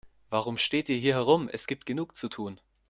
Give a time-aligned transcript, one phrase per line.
[0.31, 2.59] Warum steht ihr hier herum, es gibt genug zu tun.